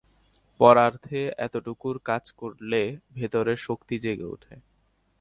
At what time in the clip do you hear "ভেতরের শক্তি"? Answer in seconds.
3.13-3.95